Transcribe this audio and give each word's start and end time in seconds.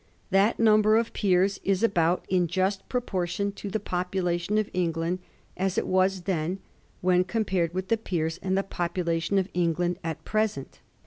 That 0.31 0.57
number 0.57 0.97
of 0.97 1.13
Peers 1.13 1.59
is 1.63 1.83
about 1.83 2.25
in 2.27 2.47
just 2.47 2.89
proportion 2.89 3.51
to 3.51 3.69
the 3.69 3.79
population 3.79 4.57
of 4.57 4.67
England 4.73 5.19
as 5.55 5.77
it 5.77 5.85
was 5.85 6.21
then 6.21 6.57
when 7.01 7.23
compared 7.23 7.75
with 7.75 7.89
the 7.89 7.97
Peers 7.97 8.39
and 8.41 8.57
the 8.57 8.63
popu 8.63 9.03
lation 9.03 9.37
of 9.37 9.47
England 9.53 9.99
at 10.03 10.25
present. 10.25 10.79